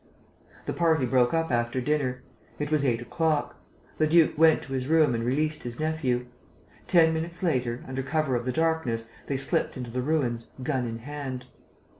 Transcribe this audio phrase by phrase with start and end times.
[0.65, 2.23] The party broke up after dinner.
[2.57, 3.57] It was eight o'clock.
[3.99, 6.25] The duke went to his room and released his nephew.
[6.87, 10.97] Ten minutes later, under cover of the darkness, they slipped into the ruins, gun in
[10.97, 11.45] hand.